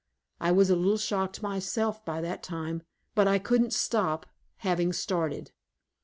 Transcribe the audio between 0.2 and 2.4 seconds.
I was a little shocked myself by